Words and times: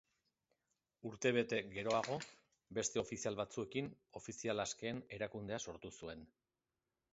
Urtebete 1.09 1.59
geroago, 1.75 2.17
beste 2.79 3.03
ofizial 3.03 3.37
batzuekin 3.41 3.93
Ofizial 4.23 4.67
Askeen 4.67 5.05
erakundea 5.19 5.63
sortu 5.69 5.95
zuen. 6.03 6.29